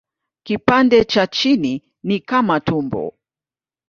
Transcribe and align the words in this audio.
Kipande 0.43 1.05
cha 1.05 1.27
chini 1.27 1.83
ni 2.03 2.19
kama 2.19 2.59
tumbo. 2.59 3.13